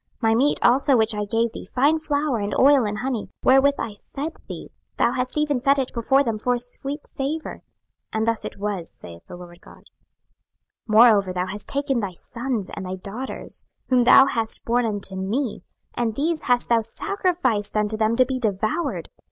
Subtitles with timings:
[0.23, 3.75] 26:016:019 My meat also which I gave thee, fine flour, and oil, and honey, wherewith
[3.77, 7.61] I fed thee, thou hast even set it before them for a sweet savour:
[8.11, 9.83] and thus it was, saith the Lord GOD.
[9.83, 9.83] 26:016:020
[10.87, 15.61] Moreover thou hast taken thy sons and thy daughters, whom thou hast borne unto me,
[15.93, 19.07] and these hast thou sacrificed unto them to be devoured.